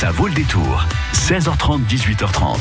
[0.00, 0.86] Ça vaut le détour.
[1.12, 2.56] 16h30, 18h30.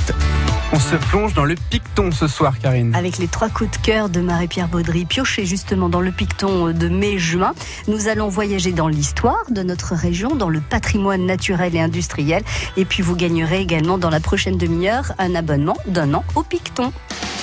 [0.74, 2.94] On se plonge dans le Picton ce soir, Karine.
[2.94, 6.90] Avec les trois coups de cœur de Marie-Pierre Baudry, piochés justement dans le Picton de
[6.90, 7.54] mai-juin,
[7.88, 12.44] nous allons voyager dans l'histoire de notre région, dans le patrimoine naturel et industriel.
[12.76, 16.92] Et puis vous gagnerez également dans la prochaine demi-heure un abonnement d'un an au Picton.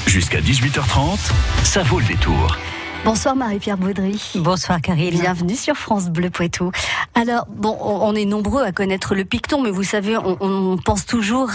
[0.07, 1.19] Jusqu'à 18h30,
[1.65, 2.55] ça vaut le détour.
[3.05, 4.33] Bonsoir Marie-Pierre Baudry.
[4.35, 5.11] Bonsoir Karine.
[5.11, 6.73] Bienvenue sur France Bleu Poitou.
[7.15, 11.51] Alors, bon, on est nombreux à connaître le Picton, mais vous savez, on, pense toujours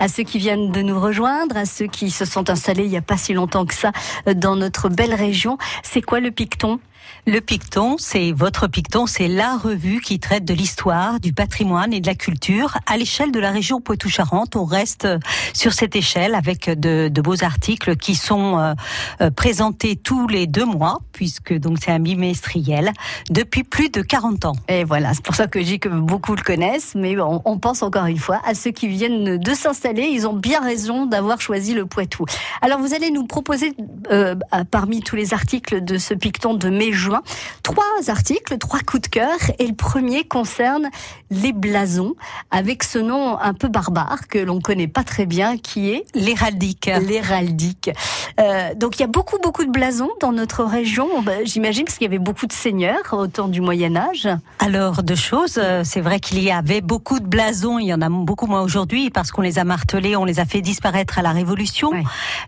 [0.00, 2.96] à, ceux qui viennent de nous rejoindre, à ceux qui se sont installés il n'y
[2.96, 3.92] a pas si longtemps que ça
[4.34, 5.58] dans notre belle région.
[5.82, 6.80] C'est quoi le Picton?
[7.28, 12.00] Le Picton, c'est votre Picton, c'est la revue qui traite de l'histoire, du patrimoine et
[12.00, 14.54] de la culture à l'échelle de la région Poitou-Charentes.
[14.54, 15.08] On reste
[15.52, 18.74] sur cette échelle avec de, beaux articles qui sont euh,
[19.20, 22.92] euh, présentés tous les deux mois, puisque donc c'est un bimestriel,
[23.28, 24.56] depuis plus de 40 ans.
[24.68, 28.06] Et voilà, c'est pour ça que dis que beaucoup le connaissent, mais on, pense encore
[28.06, 30.04] une fois à ceux qui viennent de s'installer.
[30.12, 32.24] Ils ont bien raison d'avoir choisi le Poitou.
[32.62, 33.72] Alors vous allez nous proposer,
[34.12, 34.36] euh,
[34.70, 37.22] parmi tous les articles de ce Picton de mai-juin,
[37.62, 39.36] Trois articles, trois coups de cœur.
[39.58, 40.88] Et le premier concerne
[41.30, 42.14] les blasons,
[42.50, 46.88] avec ce nom un peu barbare que l'on connaît pas très bien, qui est l'héraldique.
[47.02, 47.90] L'héraldique.
[48.38, 51.22] Euh, donc il y a beaucoup beaucoup de blasons dans notre région.
[51.22, 54.28] Bah, j'imagine parce qu'il y avait beaucoup de seigneurs au temps du Moyen Âge.
[54.60, 55.58] Alors deux choses.
[55.58, 57.80] Euh, c'est vrai qu'il y avait beaucoup de blasons.
[57.80, 60.44] Il y en a beaucoup moins aujourd'hui parce qu'on les a martelés, on les a
[60.44, 61.90] fait disparaître à la Révolution.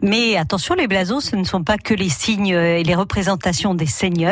[0.01, 3.87] Mais attention, les blasons, ce ne sont pas que les signes et les représentations des
[3.87, 4.28] seigneurs.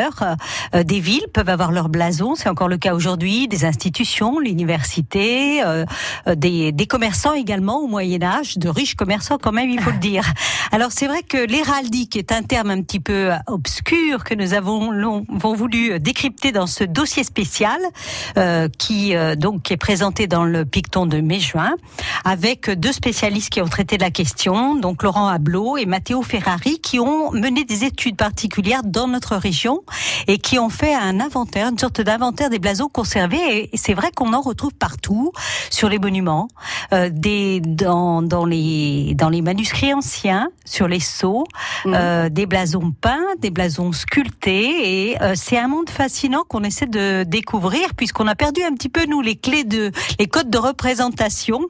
[0.75, 5.63] Euh, des villes peuvent avoir leur blason, c'est encore le cas aujourd'hui, des institutions, l'université,
[5.63, 5.85] euh,
[6.27, 9.91] euh, des, des commerçants également au Moyen Âge, de riches commerçants quand même, il faut
[9.91, 10.23] le dire.
[10.71, 14.91] Alors c'est vrai que l'héraldique est un terme un petit peu obscur que nous avons,
[15.33, 17.79] avons voulu décrypter dans ce dossier spécial
[18.37, 21.75] euh, qui donc est présenté dans le Picton de mai-juin
[22.25, 26.79] avec deux spécialistes qui ont traité de la question, donc Laurent Ablot et Matteo Ferrari,
[26.79, 29.83] qui ont mené des études particulières dans notre région
[30.27, 33.69] et qui ont fait un inventaire, une sorte d'inventaire des blasons conservés.
[33.73, 35.31] Et c'est vrai qu'on en retrouve partout,
[35.69, 36.47] sur les monuments,
[36.93, 41.45] euh, des, dans, dans, les, dans les manuscrits anciens, sur les sceaux,
[41.85, 41.93] mmh.
[41.93, 45.11] euh, des blasons peints, des blasons sculptés.
[45.11, 48.89] Et euh, c'est un monde fascinant qu'on essaie de découvrir, puisqu'on a perdu un petit
[48.89, 51.61] peu, nous, les clés de, les codes de représentation.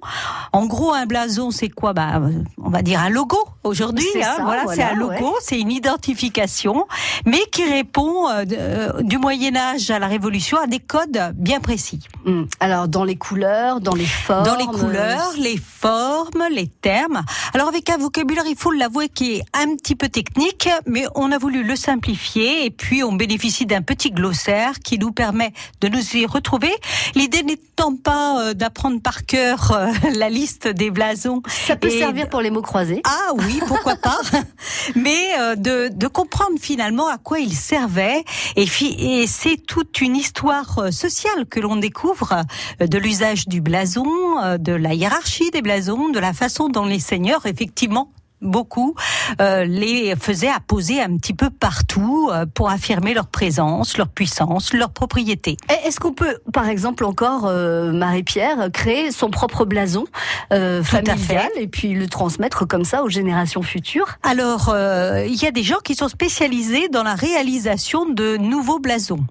[0.53, 1.93] En gros, un blason, c'est quoi?
[1.93, 2.21] Bah,
[2.63, 4.05] On va dire un logo aujourd'hui.
[4.23, 6.87] Hein, voilà, c'est un logo, c'est une identification,
[7.25, 11.59] mais qui répond euh, euh, du Moyen Âge à la Révolution à des codes bien
[11.59, 11.99] précis.
[12.25, 12.43] Hmm.
[12.59, 14.45] Alors dans les couleurs, dans les formes.
[14.45, 17.23] Dans les couleurs, les formes, les termes.
[17.53, 21.31] Alors avec un vocabulaire, il faut l'avouer, qui est un petit peu technique, mais on
[21.31, 25.51] a voulu le simplifier et puis on bénéficie d'un petit glossaire qui nous permet
[25.81, 26.71] de nous y retrouver.
[27.15, 29.77] L'idée n'étant pas euh, d'apprendre par cœur
[30.15, 31.41] la liste des blasons.
[31.47, 33.01] Ça peut servir pour les mots croisés.
[33.05, 34.19] Ah oui, pourquoi pas.
[34.95, 37.55] mais de, de comprendre finalement à quoi ils
[37.99, 42.43] et c'est toute une histoire euh, sociale que l'on découvre
[42.81, 44.07] euh, de l'usage du blason,
[44.43, 48.11] euh, de la hiérarchie des blasons, de la façon dont les seigneurs effectivement
[48.41, 48.95] beaucoup
[49.41, 54.73] euh, les faisaient apposer un petit peu partout euh, pour affirmer leur présence, leur puissance,
[54.73, 55.57] leur propriété.
[55.85, 60.05] Est-ce qu'on peut, par exemple, encore euh, Marie-Pierre créer son propre blason
[60.53, 64.17] euh, familial et puis le transmettre comme ça aux générations futures?
[64.23, 69.25] Alors, il y a des gens qui sont spécialisés dans la réalisation de nouveaux blasons.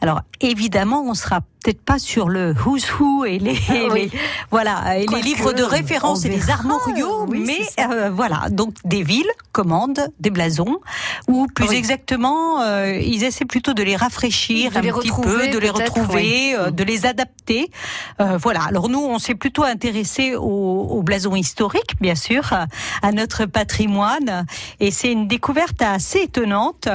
[0.00, 3.74] Alors, évidemment, on sera peut-être pas sur le who's who et les, ah
[4.50, 8.48] voilà et les livres de référence et les armoriaux, mais euh, voilà.
[8.50, 10.78] Donc des villes commandent des blasons
[11.28, 15.70] ou plus exactement euh, ils essaient plutôt de les rafraîchir un petit peu, de les
[15.70, 17.70] retrouver, euh, de les adapter.
[18.18, 18.62] voilà.
[18.62, 20.42] Alors nous on s'est plutôt intéressé aux,
[20.90, 22.52] aux, blasons historiques bien sûr,
[23.02, 24.46] à notre patrimoine.
[24.78, 26.88] Et c'est une découverte assez étonnante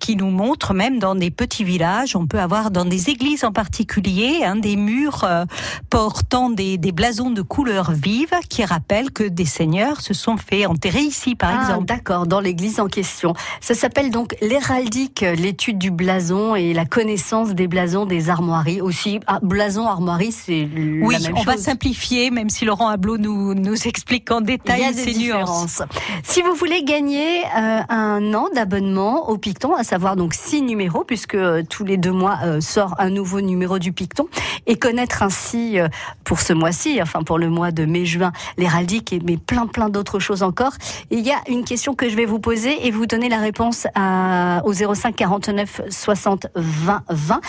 [0.00, 3.52] qui nous montre même dans des petits villages, on peut avoir dans des églises en
[3.52, 5.44] particulier particulier, hein, des murs euh,
[5.90, 11.02] portant des, blasons de couleurs vives qui rappellent que des seigneurs se sont fait enterrer
[11.02, 11.84] ici, par ah, exemple.
[11.84, 13.34] D'accord, dans l'église en question.
[13.60, 18.80] Ça s'appelle donc l'héraldique, l'étude du blason et la connaissance des blasons des armoiries.
[18.80, 20.66] Aussi, ah, blason, armoirie, c'est
[21.02, 24.94] oui, la même on va simplifier, même si Laurent Ablot nous, nous explique en détail
[24.94, 25.82] ces nuances.
[26.22, 31.04] Si vous voulez gagner euh, un an d'abonnement au Picton, à savoir donc six numéros,
[31.04, 34.28] puisque euh, tous les deux mois sort un nouveau numéro du Picton
[34.66, 35.88] et connaître ainsi euh,
[36.24, 40.18] pour ce mois-ci, enfin pour le mois de mai-juin, l'héraldique et mais plein plein d'autres
[40.18, 40.72] choses encore.
[41.10, 43.86] il y a une question que je vais vous poser et vous donner la réponse
[43.94, 47.40] à, au 05 49 60 20 20.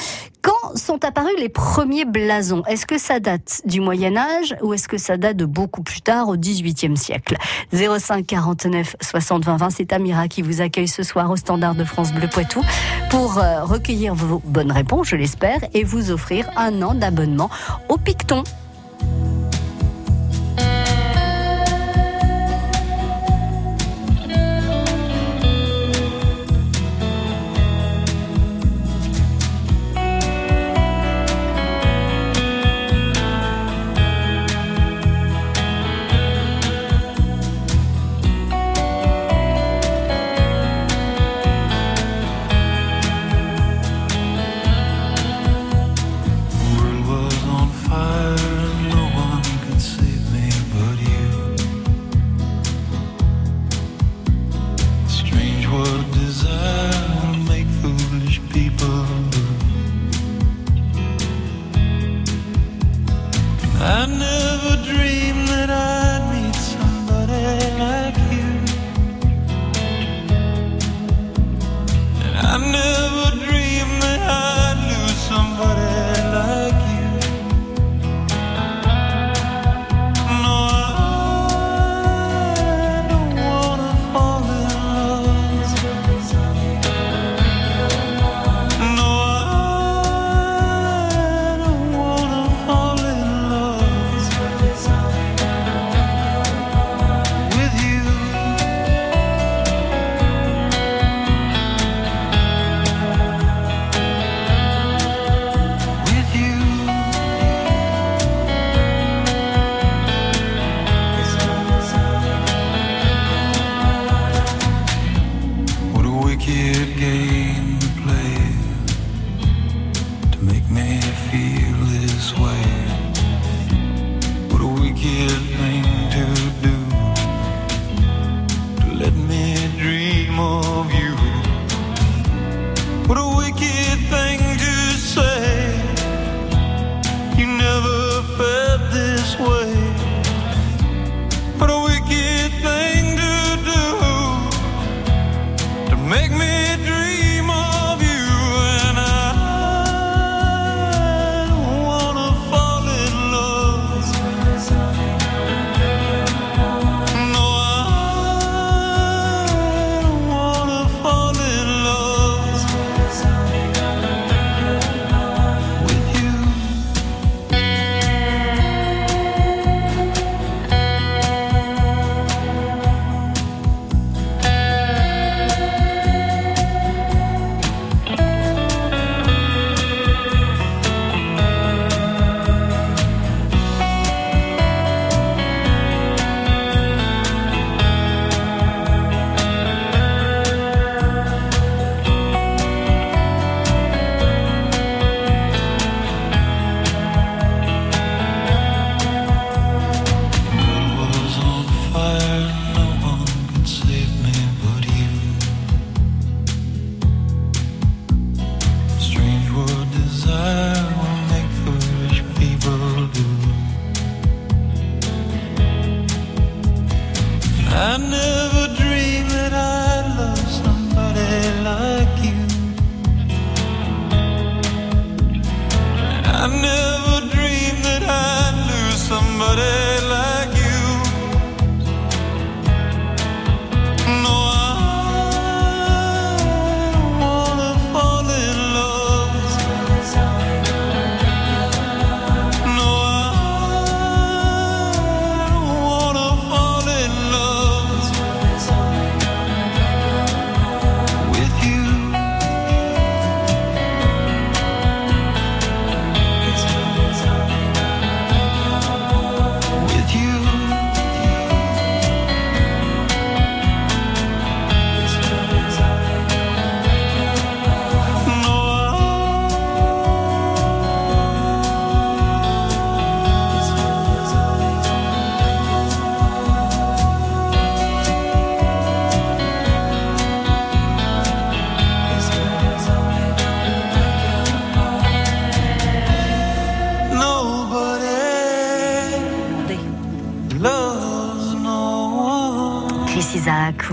[0.42, 2.64] Quand sont apparus les premiers blasons?
[2.68, 6.02] Est-ce que ça date du Moyen Âge ou est-ce que ça date de beaucoup plus
[6.02, 7.36] tard, au XVIIIe siècle?
[7.74, 11.84] 05 49 60 20 20, c'est Amira qui vous accueille ce soir au Standard de
[11.84, 12.64] France Bleu Poitou
[13.10, 17.50] pour euh, recueillir vos bonnes réponses, je l'espère, et vous offrir un an d'abonnement
[17.90, 18.44] au Picton.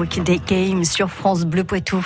[0.03, 2.05] Des Games sur France Bleu Poitou.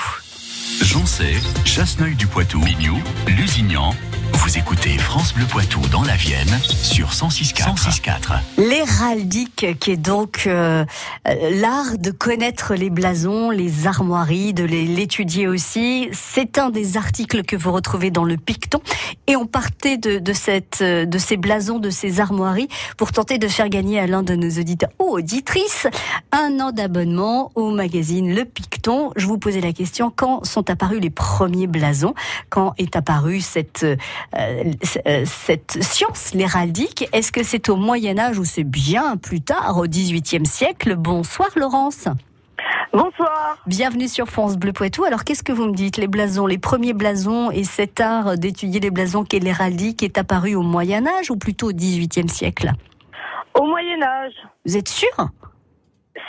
[1.06, 3.94] Sais, Chasseneuil du Poitou, Mignou, Lusignan,
[4.40, 8.38] Vous écoutez France Bleu Poitou dans la Vienne sur 106.4.
[8.56, 10.84] L'héraldique, qui est donc euh,
[11.24, 16.08] l'art de connaître les blasons, les armoiries, de l'étudier aussi.
[16.12, 18.80] C'est un des articles que vous retrouvez dans le Picton.
[19.26, 23.48] Et on partait de, de, cette, de ces blasons, de ces armoiries, pour tenter de
[23.48, 25.86] faire gagner à l'un de nos auditeurs ou auditrices
[26.32, 29.10] un an d'abonnement au magazine Le Picton.
[29.16, 32.14] Je vous posais la question, quand sont apparus les premiers blasons?
[32.50, 34.27] Quand est apparue cette, euh, euh,
[35.24, 39.86] cette science, l'héraldique Est-ce que c'est au Moyen Âge ou c'est bien plus tard, au
[39.86, 40.96] XVIIIe siècle?
[40.96, 42.08] Bonsoir Laurence.
[42.92, 43.58] Bonsoir.
[43.66, 45.04] Bienvenue sur France Bleu Poitou.
[45.04, 45.98] Alors qu'est-ce que vous me dites?
[45.98, 50.54] Les blasons, les premiers blasons et cet art d'étudier les blasons qu'est l'héraldique est apparu
[50.54, 52.72] au Moyen Âge ou plutôt au XVIIIe siècle?
[53.54, 54.34] Au Moyen Âge.
[54.64, 55.28] Vous êtes sûre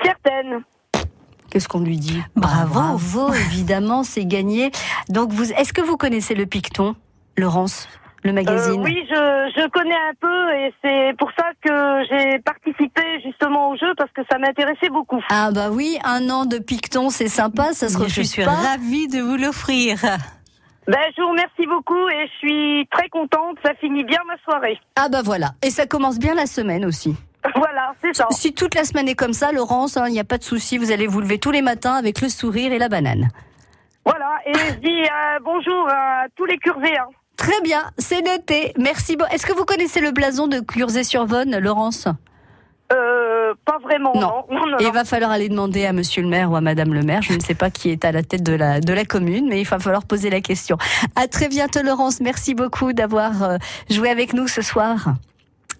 [0.03, 0.63] Certaine.
[1.49, 2.21] Qu'est-ce qu'on lui dit?
[2.35, 2.73] Bravo.
[2.73, 4.71] Bravo, évidemment, c'est gagné.
[5.09, 6.95] Donc, vous, est-ce que vous connaissez le Picton,
[7.37, 7.87] Laurence
[8.23, 9.15] le magazine euh, Oui, je,
[9.55, 14.11] je, connais un peu et c'est pour ça que j'ai participé justement au jeu parce
[14.11, 15.23] que ça m'intéressait beaucoup.
[15.29, 18.51] Ah bah oui, un an de Picton, c'est sympa, ça se refuse Je suis pas.
[18.51, 19.99] ravie de vous l'offrir.
[20.87, 24.79] Ben, je vous remercie beaucoup et je suis très contente, ça finit bien ma soirée.
[24.95, 27.15] Ah bah voilà, et ça commence bien la semaine aussi.
[27.55, 28.27] Voilà, c'est ça.
[28.31, 30.91] Si toute la semaine est comme ça, Laurence, il n'y a pas de souci, vous
[30.91, 33.29] allez vous lever tous les matins avec le sourire et la banane.
[34.05, 37.07] Voilà, et je dis euh, bonjour à tous les curvéens.
[37.37, 38.73] Très bien, c'est noté.
[38.77, 39.17] Merci.
[39.31, 42.07] Est-ce que vous connaissez le blason de Curzé-sur-Vonne, Laurence?
[42.91, 44.13] Euh, pas vraiment.
[44.15, 44.45] Non.
[44.49, 47.03] non, non, Il va falloir aller demander à Monsieur le maire ou à Madame le
[47.03, 47.21] maire.
[47.21, 49.61] Je ne sais pas qui est à la tête de la de la commune, mais
[49.61, 50.77] il va falloir poser la question.
[51.15, 52.19] À très bientôt, Laurence.
[52.19, 53.57] Merci beaucoup d'avoir euh,
[53.89, 55.13] joué avec nous ce soir.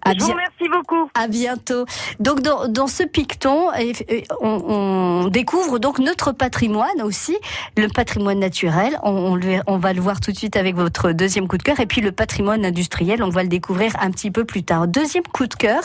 [0.02, 1.10] À je vous remercie beaucoup.
[1.14, 1.84] À bientôt.
[2.20, 3.68] Donc dans, dans ce picton,
[4.40, 7.36] on, on, découvre donc notre patrimoine aussi,
[7.76, 8.98] le patrimoine naturel.
[9.02, 11.80] On, on, on, va le voir tout de suite avec votre deuxième coup de cœur,
[11.80, 14.88] et puis le patrimoine industriel, on va le découvrir un petit peu plus tard.
[14.88, 15.82] Deuxième coup de cœur,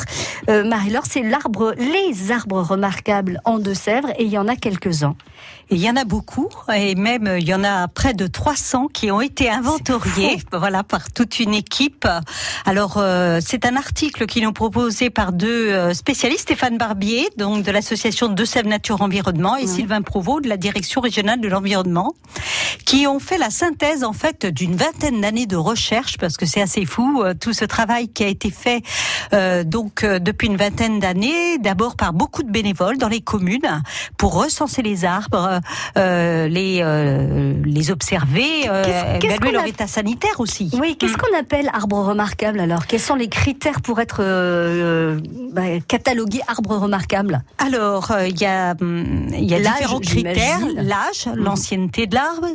[0.49, 5.15] euh, Marie-Laure, c'est l'arbre, les arbres remarquables en Deux-Sèvres, et il y en a quelques-uns.
[5.69, 9.11] Il y en a beaucoup, et même il y en a près de 300 qui
[9.11, 12.07] ont été inventoriés, voilà, par toute une équipe.
[12.65, 17.63] Alors euh, c'est un article qui nous proposé par deux euh, spécialistes, Stéphane Barbier, donc
[17.63, 22.13] de l'association De Sèvres Nature Environnement, et Sylvain Provost de la direction régionale de l'environnement,
[22.85, 26.61] qui ont fait la synthèse en fait d'une vingtaine d'années de recherche, parce que c'est
[26.61, 28.81] assez fou euh, tout ce travail qui a été fait
[29.33, 33.81] euh, donc euh, depuis une vingtaine d'années, d'abord par beaucoup de bénévoles dans les communes
[34.17, 35.54] pour recenser les arbres,
[35.97, 36.75] euh, les
[37.65, 38.63] les observer,
[39.21, 40.69] évaluer leur état sanitaire aussi.
[40.79, 41.17] Oui, qu'est-ce mm.
[41.17, 42.87] qu'on appelle arbre remarquable alors?
[42.87, 44.21] Quels sont les critères pour être
[45.51, 47.43] bah, catalogué arbre remarquable?
[47.57, 51.35] Alors, il y a il y a différents critères l'âge, mm.
[51.35, 52.47] l'ancienneté de l'arbre,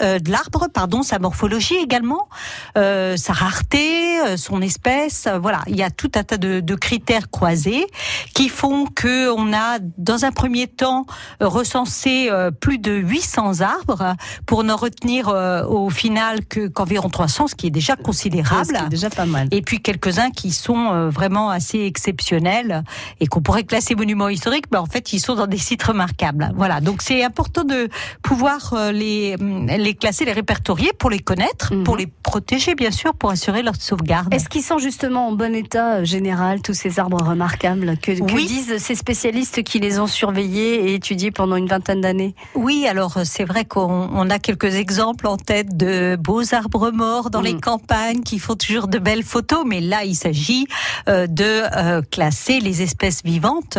[0.00, 2.28] euh, de l'arbre, pardon, sa morphologie également,
[2.76, 5.28] euh, sa rareté, euh, son espèce.
[5.40, 7.86] voilà, il y a tout un tas de, de, critères croisés
[8.34, 11.06] qui font que on a, dans un premier temps,
[11.40, 12.21] recensé
[12.60, 14.14] plus de 800 arbres
[14.46, 15.28] pour ne retenir
[15.68, 18.76] au final que qu'environ 300, ce qui est déjà considérable.
[18.76, 19.48] C'est déjà pas mal.
[19.50, 22.84] Et puis quelques-uns qui sont vraiment assez exceptionnels
[23.20, 26.50] et qu'on pourrait classer monuments historiques, mais en fait, ils sont dans des sites remarquables.
[26.56, 27.88] Voilà, donc c'est important de
[28.22, 32.00] pouvoir les les classer, les répertorier pour les connaître, pour mhm.
[32.00, 34.32] les protéger bien sûr, pour assurer leur sauvegarde.
[34.32, 38.78] Est-ce qu'ils sont justement en bon état euh, général, tous ces arbres remarquables que, disent
[38.78, 42.11] ces spécialistes qui les ont surveillés et étudiés pendant une vingtaine d'années?
[42.54, 47.30] Oui, alors euh, c'est vrai qu'on a quelques exemples en tête de beaux arbres morts
[47.30, 47.60] dans les mhm.
[47.60, 50.66] campagnes qui font toujours de belles photos, mais là il s'agit
[51.08, 53.78] euh, de classer les espèces vivantes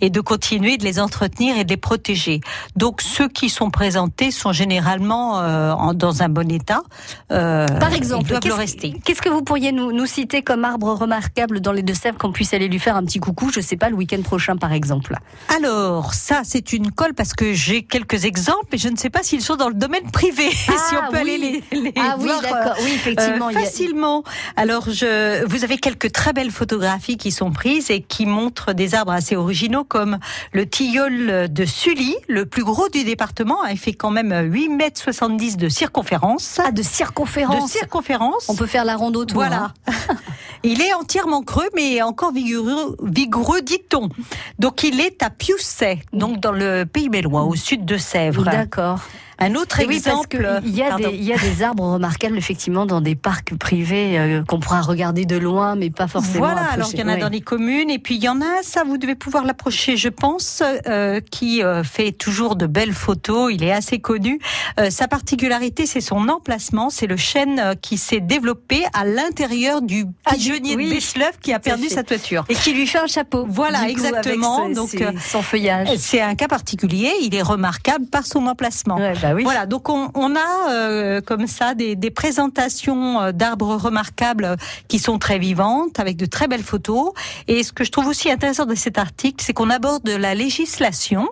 [0.00, 2.40] et de continuer de les entretenir et de les protéger.
[2.76, 6.82] Donc ceux qui sont présentés sont généralement euh, dans un bon état.
[7.30, 8.94] Euh, Par exemple, rester.
[9.04, 12.54] Qu'est-ce que vous pourriez nous, nous citer comme arbre remarquable dans les Deux-Sèvres qu'on puisse
[12.54, 15.16] aller lui faire un petit coucou, je sais pas, le week-end prochain par exemple?
[15.54, 19.22] Alors, ça c'est une colle parce que j'ai quelques exemples et je ne sais pas
[19.22, 20.50] s'ils sont dans le domaine privé.
[20.68, 21.20] Ah, si on peut oui.
[21.20, 22.76] aller les, les ah, oui, d'accord.
[22.82, 23.48] Oui, effectivement.
[23.48, 24.24] Euh, facilement.
[24.56, 28.94] Alors, je, vous avez quelques très belles photographies qui sont prises et qui montrent des
[28.94, 30.18] arbres assez originaux comme
[30.52, 33.64] le tilleul de Sully, le plus gros du département.
[33.64, 36.60] Il fait quand même 8 mètres 70 de circonférence.
[36.62, 37.72] Ah, de circonférence.
[37.72, 38.50] De circonférence.
[38.50, 39.36] On peut faire la ronde autour.
[39.36, 39.72] Voilà.
[39.86, 39.92] Hein.
[40.62, 44.10] il est entièrement creux, mais encore vigoureux, vigoureux dit-on.
[44.58, 48.44] Donc il est à Piusset, donc dans le Pays Mélois, au sud de Sèvres.
[48.44, 49.00] D'accord.
[49.42, 50.60] Un autre Et oui, parce exemple.
[50.64, 54.18] il y, a des, il y a des arbres remarquables effectivement dans des parcs privés
[54.18, 56.38] euh, qu'on pourra regarder de loin, mais pas forcément.
[56.46, 56.74] Voilà, approcher.
[56.74, 57.18] alors il y en a Ouais.
[57.20, 60.08] dans les communes, et puis il y en a, ça vous devez pouvoir l'approcher, je
[60.08, 64.38] pense, euh, qui euh, fait toujours de belles photos, il est assez connu.
[64.80, 69.82] Euh, sa particularité, c'est son emplacement, c'est le chêne euh, qui s'est développé à l'intérieur
[69.82, 72.44] du Ah, pigeonnier oui, de Becheloeuf qui a perdu sa toiture.
[72.48, 73.46] Et qui lui fait un chapeau.
[73.48, 74.62] Voilà, coup, exactement.
[74.64, 75.88] avec ce- Donc, euh, son feuillage.
[75.98, 78.96] C'est un cas particulier, il est remarquable par son emplacement.
[78.96, 79.44] Ouais, bah oui.
[79.44, 84.56] Voilà, donc on, on a euh, comme ça des, des présentations euh, d'arbres remarquables euh,
[84.88, 87.12] qui sont très vivantes, avec de très belles photos.
[87.48, 91.28] Et ce que je trouve aussi intéressant de cet article, c'est qu'on aborde la législation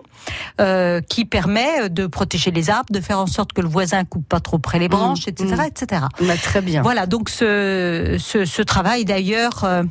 [0.59, 4.27] euh, qui permet de protéger les arbres, de faire en sorte que le voisin coupe
[4.27, 5.61] pas trop près les branches, etc., mmh.
[5.61, 6.01] etc.
[6.21, 6.81] Bah, très bien.
[6.81, 9.83] Voilà, donc ce, ce, ce travail d'ailleurs euh,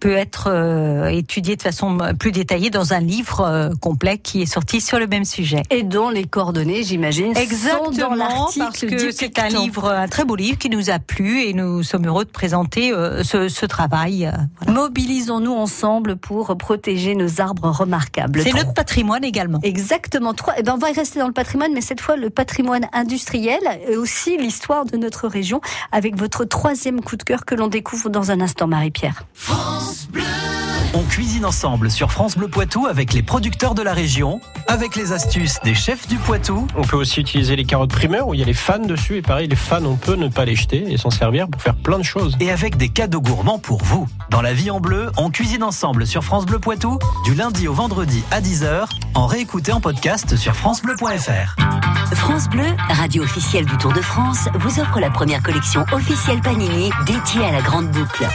[0.00, 4.46] peut être euh, étudié de façon plus détaillée dans un livre euh, complet qui est
[4.46, 5.62] sorti sur le même sujet.
[5.70, 10.08] Et dont les coordonnées, j'imagine, sont dans Exactement, l'article parce que c'est un livre, un
[10.08, 13.48] très beau livre qui nous a plu et nous sommes heureux de présenter euh, ce,
[13.48, 14.26] ce travail.
[14.26, 14.80] euh, voilà.
[14.80, 18.42] Mobilisons-nous ensemble pour protéger nos arbres remarquables.
[18.42, 19.58] C'est notre patrimoine également.
[19.62, 20.34] Exactement.
[20.34, 20.54] Trois.
[20.58, 23.60] Eh ben, on va y rester dans le patrimoine, mais cette fois le patrimoine industriel
[23.88, 25.60] et aussi l'histoire de notre région
[25.92, 29.24] avec votre troisième coup de cœur que l'on découvre dans un instant, Marie-Pierre.
[30.94, 35.12] On cuisine ensemble sur France Bleu Poitou avec les producteurs de la région, avec les
[35.12, 36.66] astuces des chefs du Poitou.
[36.76, 39.16] On peut aussi utiliser les carottes primeurs où il y a les fans dessus.
[39.18, 41.76] Et pareil, les fans, on peut ne pas les jeter et s'en servir pour faire
[41.76, 42.36] plein de choses.
[42.40, 44.08] Et avec des cadeaux gourmands pour vous.
[44.30, 47.74] Dans la vie en bleu, on cuisine ensemble sur France Bleu Poitou, du lundi au
[47.74, 51.56] vendredi à 10h, en réécouté en podcast sur FranceBleu.fr.
[52.14, 56.90] France Bleu, radio officielle du Tour de France, vous offre la première collection officielle Panini
[57.06, 58.26] dédiée à la grande boucle.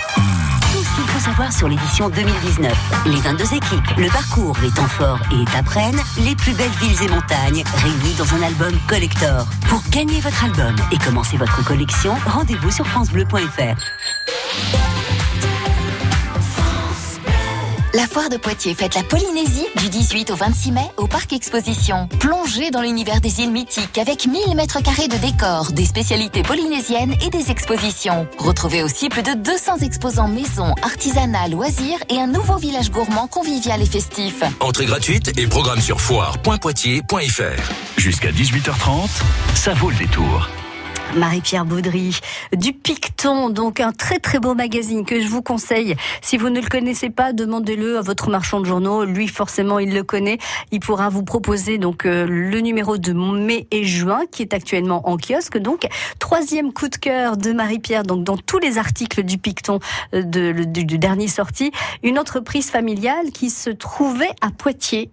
[0.74, 2.74] Tout ce qu'il faut savoir sur l'édition 2019.
[3.06, 5.70] Les 22 équipes, le parcours, les temps forts et étapes
[6.18, 9.46] les plus belles villes et montagnes, réunis dans un album collector.
[9.70, 15.03] Pour gagner votre album et commencer votre collection, rendez-vous sur francebleu.fr.
[17.96, 22.08] La foire de Poitiers fête la Polynésie du 18 au 26 mai au Parc Exposition.
[22.20, 27.14] Plongez dans l'univers des îles mythiques avec 1000 mètres carrés de décors, des spécialités polynésiennes
[27.24, 28.28] et des expositions.
[28.40, 33.80] Retrouvez aussi plus de 200 exposants maison, artisanat, loisirs et un nouveau village gourmand convivial
[33.80, 34.42] et festif.
[34.60, 37.74] Entrée gratuite et programme sur foire.poitiers.fr.
[37.98, 39.08] Jusqu'à 18h30,
[39.54, 40.50] ça vaut le détour.
[41.16, 42.20] Marie-Pierre Baudry
[42.56, 45.96] du Picton, donc un très très beau magazine que je vous conseille.
[46.22, 49.04] Si vous ne le connaissez pas, demandez-le à votre marchand de journaux.
[49.06, 50.40] Lui, forcément, il le connaît.
[50.72, 55.08] Il pourra vous proposer donc euh, le numéro de mai et juin qui est actuellement
[55.08, 55.58] en kiosque.
[55.58, 55.88] Donc
[56.20, 58.04] troisième coup de cœur de Marie-Pierre.
[58.04, 59.80] Donc dans tous les articles du Picton
[60.14, 61.72] euh, de, du, du dernier sorti,
[62.02, 65.12] une entreprise familiale qui se trouvait à Poitiers.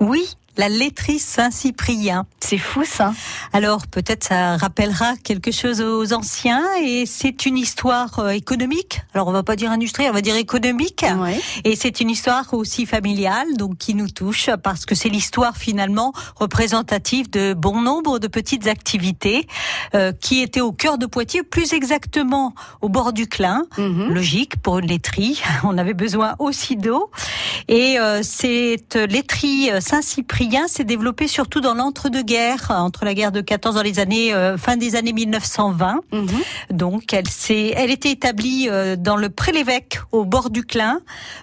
[0.00, 2.26] Oui, la laiterie Saint-Cyprien.
[2.40, 3.12] C'est fou ça.
[3.52, 9.02] Alors peut-être ça rappellera quelque chose aux anciens et c'est une histoire euh, économique.
[9.14, 11.04] Alors on va pas dire industrielle, on va dire économique.
[11.18, 11.40] Ouais.
[11.64, 16.12] Et c'est une histoire aussi familiale, donc qui nous touche parce que c'est l'histoire finalement
[16.36, 19.46] représentative de bon nombre de petites activités
[19.94, 23.64] euh, qui étaient au cœur de Poitiers, plus exactement au bord du Clin.
[23.78, 24.12] Mhm.
[24.12, 27.10] Logique pour une laiterie, on avait besoin aussi d'eau.
[27.68, 29.80] Et euh, cette laiterie euh,
[30.40, 34.56] Saint-Cyprien s'est développée surtout dans l'entre-deux-guerres, entre la guerre de 14 dans les années euh,
[34.56, 36.00] fin des années 1920.
[36.12, 36.28] Mhm.
[36.70, 41.00] Donc, elle s'est, elle était établie euh, dans le Pré-l'Évêque, au bord du Clin,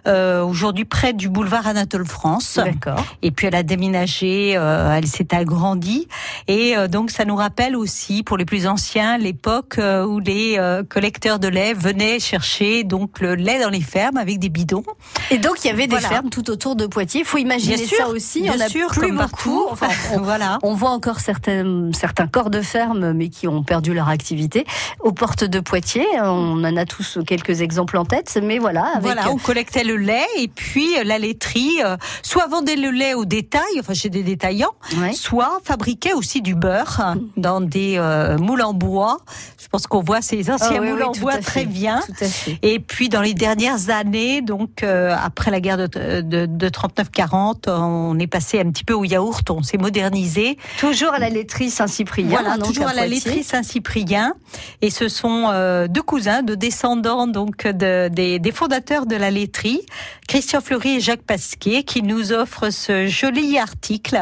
[0.07, 2.55] euh, aujourd'hui près du boulevard Anatole France.
[2.63, 3.03] D'accord.
[3.21, 6.07] Et puis elle a déménagé, euh, elle s'est agrandie,
[6.47, 10.55] et euh, donc ça nous rappelle aussi, pour les plus anciens, l'époque euh, où les
[10.57, 14.83] euh, collecteurs de lait venaient chercher donc le lait dans les fermes avec des bidons.
[15.29, 16.09] Et donc il y avait des Voilà.
[16.09, 17.21] fermes tout autour de Poitiers.
[17.21, 18.41] Il faut imaginer Bien sûr, ça aussi.
[18.41, 19.29] bien en a sûr, plus comme beaucoup.
[19.29, 19.65] partout.
[19.71, 20.57] Enfin, on, voilà.
[20.63, 24.65] on voit encore certains, certains corps de ferme, mais qui ont perdu leur activité
[25.01, 26.07] aux portes de Poitiers.
[26.19, 28.85] On en a tous quelques exemples en tête, mais voilà.
[28.95, 32.89] Avec, Voilà, on collectait le lait et puis euh, la laiterie euh, soit vendait le
[32.91, 35.13] lait au détail, enfin chez des détaillants, Ouais.
[35.13, 39.17] soit fabriquait aussi du beurre dans des euh, moules en bois.
[39.61, 41.99] Je pense qu'on voit ces anciens oui, moules oui, en bois à très fait, bien.
[41.99, 42.23] À.
[42.61, 47.69] Et puis dans les dernières années, donc euh, après la guerre de, de, de 39-40,
[47.69, 50.57] on est passé un petit peu au yaourt, on s'est modernisé.
[50.77, 52.27] Toujours à la laiterie Saint-Cyprien.
[52.27, 54.35] Voilà, donc, toujours à, la laiterie Saint-Cyprien.
[54.83, 59.31] Et ce sont euh, deux cousins, deux descendants donc de, des, des fondateurs de la
[59.31, 59.81] laiterie,
[60.27, 64.19] Christian Fleury et Jacques Pasquier, qui nous offrent ce joli article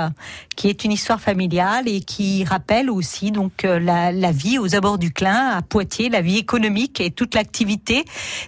[0.55, 4.75] qui est une histoire familiale et qui rappelle aussi donc euh, la, la vie aux
[4.75, 8.05] abords du Clin à Poitiers, la vie économique et toute l'activité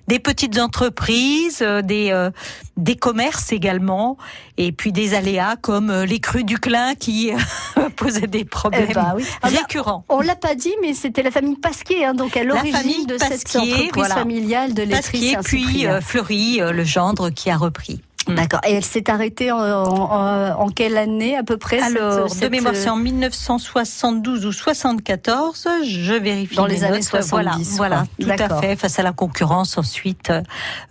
[0.07, 2.31] des petites entreprises, euh, des euh,
[2.77, 4.17] des commerces également,
[4.57, 7.31] et puis des aléas comme euh, les crues du Clin qui
[7.95, 9.23] posaient des problèmes Eh ben oui.
[9.41, 10.05] Ah ben, récurrents.
[10.09, 13.43] On l'a pas dit, mais c'était la famille Pasquier, hein, donc à l'origine de cette
[13.43, 14.15] Pasquier, entreprise voilà.
[14.15, 18.01] familiale de laiterie Pasquier, puis euh, Fleury, euh, le gendre qui a repris.
[18.35, 18.59] D'accord.
[18.67, 22.47] Et elle s'est arrêtée en, en- en quelle année à peu près cette- Alors, de
[22.47, 25.67] mémoire, euh, c'est en 1972 ou 74.
[25.85, 26.55] Je vérifie.
[26.55, 27.03] Dans les années notes.
[27.03, 28.75] 70, Voilà, voilà, tout à fait.
[28.75, 30.41] Face à la concurrence ensuite euh,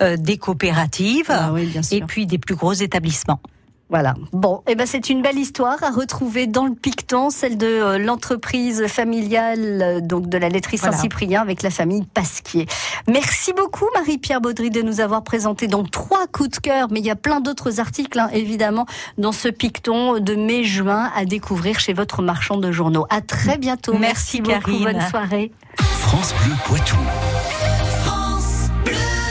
[0.03, 1.97] euh, des coopératives Ah oui, bien sûr.
[1.97, 3.41] et puis des plus gros établissements.
[3.89, 4.15] Voilà.
[4.33, 7.99] Bon, eh ben c'est une belle histoire à retrouver dans le Picton, celle de euh,
[7.99, 10.97] l'entreprise familiale euh, donc de la laiterie Voilà.
[10.97, 12.67] Saint-Cyprien avec la famille Pasquier.
[13.07, 17.07] Merci beaucoup Marie-Pierre Baudry de nous avoir présenté donc trois coups de cœur, mais il
[17.07, 18.87] y a plein d'autres articles hein, évidemment
[19.19, 23.07] dans ce Picton de mai-juin à découvrir chez votre marchand de journaux.
[23.09, 23.97] À très bientôt.
[23.97, 24.61] Merci, beaucoup.
[24.61, 24.85] Karine.
[24.85, 25.53] Bonne soirée.
[25.79, 26.97] France Bleu Poitou.